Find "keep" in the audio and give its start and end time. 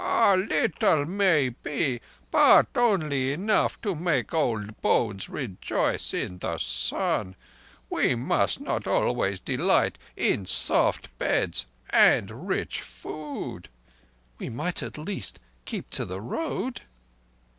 15.65-15.87